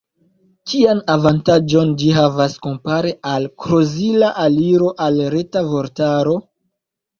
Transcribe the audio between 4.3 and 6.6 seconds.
aliro al Reta Vortaro?